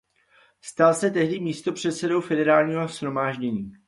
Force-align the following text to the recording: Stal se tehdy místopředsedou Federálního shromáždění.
Stal 0.61 0.93
se 0.95 1.11
tehdy 1.11 1.39
místopředsedou 1.39 2.21
Federálního 2.21 2.87
shromáždění. 2.87 3.71